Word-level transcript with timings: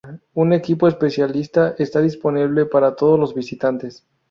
Un 0.33 0.51
equipo 0.51 0.87
especialista 0.87 1.75
está 1.77 2.01
disponible 2.01 2.65
para 2.65 2.95
todos 2.95 3.19
los 3.19 3.35
visitantes. 3.35 4.03